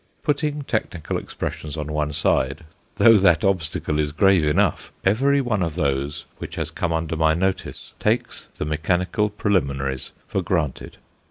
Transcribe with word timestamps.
Putting 0.23 0.63
technical 0.63 1.15
expressions 1.19 1.77
on 1.77 1.93
one 1.93 2.11
side 2.11 2.61
though 2.95 3.17
that 3.19 3.43
obstacle 3.45 3.99
is 3.99 4.11
grave 4.11 4.43
enough 4.43 4.91
every 5.05 5.41
one 5.41 5.61
of 5.61 5.75
those 5.75 6.25
which 6.39 6.55
have 6.55 6.73
come 6.73 6.91
under 6.91 7.15
my 7.15 7.35
notice 7.35 7.93
takes 7.99 8.47
the 8.55 8.65
mechanical 8.65 9.29
preliminaries 9.29 10.11
for 10.27 10.41
granted. 10.41 10.97